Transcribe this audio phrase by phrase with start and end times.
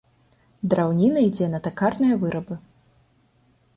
[0.73, 2.55] Драўніна ідзе на такарныя вырабы.